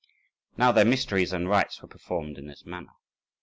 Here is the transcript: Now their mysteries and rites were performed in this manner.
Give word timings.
Now 0.57 0.71
their 0.71 0.83
mysteries 0.83 1.31
and 1.31 1.47
rites 1.47 1.79
were 1.79 1.87
performed 1.87 2.39
in 2.39 2.47
this 2.47 2.65
manner. 2.65 2.93